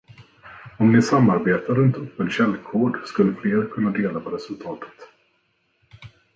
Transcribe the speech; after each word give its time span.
Om 0.79 0.91
ni 0.91 1.01
samarbetar 1.01 1.73
runt 1.73 1.95
öppen 1.97 2.29
källkod 2.29 2.97
skulle 3.05 3.35
fler 3.35 3.67
kunna 3.71 3.91
dela 3.91 4.19
på 4.19 4.29
resultatet. 4.29 5.07